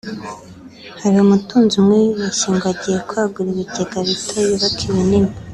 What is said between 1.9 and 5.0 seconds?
wibeshye ngo agiye kwagura ibigega bito yubake